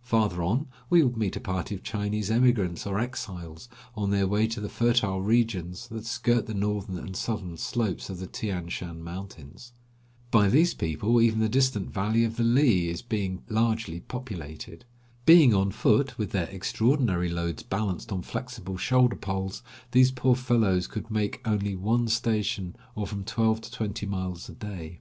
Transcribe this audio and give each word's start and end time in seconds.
Farther 0.00 0.42
on 0.42 0.68
we 0.88 1.02
would 1.02 1.18
meet 1.18 1.36
a 1.36 1.40
party 1.40 1.74
of 1.74 1.82
Chinese 1.82 2.30
emigrants 2.30 2.86
or 2.86 2.98
exiles, 2.98 3.68
on 3.94 4.10
their 4.10 4.26
way 4.26 4.46
to 4.46 4.58
the 4.58 4.70
fertile 4.70 5.20
regions 5.20 5.86
that 5.88 6.06
skirt 6.06 6.46
the 6.46 6.54
northern 6.54 6.96
and 6.96 7.14
southern 7.14 7.58
slopes 7.58 8.08
of 8.08 8.18
the 8.18 8.26
Tian 8.26 8.70
Shan 8.70 9.02
mountains. 9.04 9.72
By 10.30 10.48
these 10.48 10.72
people 10.72 11.20
even 11.20 11.40
the 11.40 11.48
distant 11.50 11.90
valley 11.92 12.24
of 12.24 12.36
the 12.38 12.42
Hi 12.54 12.60
is 12.90 13.02
being 13.02 13.42
largely 13.50 14.00
populated. 14.00 14.86
Being 15.26 15.52
on 15.52 15.70
foot, 15.72 16.16
with 16.16 16.30
their 16.30 16.48
extraordinary 16.48 17.28
loads 17.28 17.62
balanced 17.62 18.10
on 18.12 18.22
flexible 18.22 18.78
shoulder 18.78 19.16
poles, 19.16 19.62
these 19.90 20.10
poor 20.10 20.36
fellows 20.36 20.86
could 20.86 21.10
make 21.10 21.46
only 21.46 21.76
one 21.76 22.08
station, 22.08 22.76
or 22.94 23.06
from 23.06 23.24
twelve 23.24 23.60
to 23.60 23.70
twenty 23.70 24.06
miles 24.06 24.48
a 24.48 24.52
day. 24.54 25.00